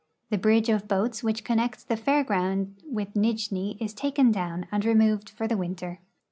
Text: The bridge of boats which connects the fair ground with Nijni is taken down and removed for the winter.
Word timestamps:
The 0.31 0.37
bridge 0.39 0.67
of 0.67 0.87
boats 0.87 1.21
which 1.21 1.43
connects 1.43 1.83
the 1.83 1.95
fair 1.95 2.23
ground 2.23 2.75
with 2.89 3.13
Nijni 3.13 3.77
is 3.79 3.93
taken 3.93 4.31
down 4.31 4.65
and 4.71 4.83
removed 4.83 5.29
for 5.29 5.47
the 5.47 5.57
winter. 5.57 5.99